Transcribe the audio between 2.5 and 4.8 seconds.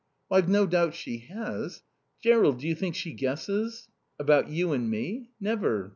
do you think she guesses?" "About you